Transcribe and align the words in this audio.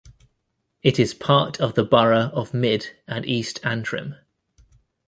It 0.81 0.97
is 0.97 1.13
part 1.13 1.59
of 1.61 1.75
the 1.75 1.83
Borough 1.83 2.31
of 2.33 2.55
Mid 2.55 2.95
and 3.07 3.23
East 3.23 3.59
Antrim. 3.63 4.15